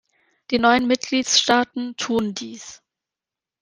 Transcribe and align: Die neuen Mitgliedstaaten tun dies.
Die 0.49 0.57
neuen 0.57 0.87
Mitgliedstaaten 0.87 1.95
tun 1.95 2.33
dies. 2.33 2.81